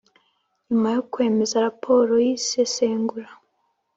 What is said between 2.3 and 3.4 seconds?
isesengura